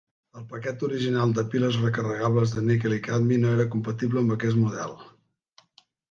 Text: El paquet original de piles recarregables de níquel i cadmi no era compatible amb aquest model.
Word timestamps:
El 0.39 0.45
paquet 0.51 0.83
original 0.85 1.33
de 1.39 1.41
piles 1.49 1.75
recarregables 1.81 2.53
de 2.55 2.63
níquel 2.69 2.95
i 2.95 2.97
cadmi 3.07 3.37
no 3.43 3.51
era 3.57 3.67
compatible 3.75 4.23
amb 4.23 4.33
aquest 4.37 4.59
model. 4.63 4.97